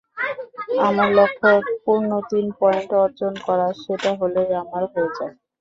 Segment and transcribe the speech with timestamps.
[0.87, 1.49] আমার লক্ষ্য
[1.83, 5.33] পূর্ণ তিন পয়েন্ট অর্জন করা, সেটা হলেই আমার হয়ে যায়।